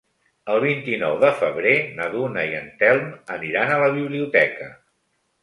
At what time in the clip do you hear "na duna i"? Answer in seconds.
1.99-2.57